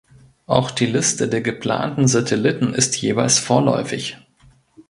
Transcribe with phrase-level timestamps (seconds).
[0.47, 4.17] Auch die Liste der geplanten Satelliten ist jeweils vorläufig.